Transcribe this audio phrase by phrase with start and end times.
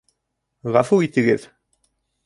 [0.77, 1.49] —Ғәфү итегеҙ!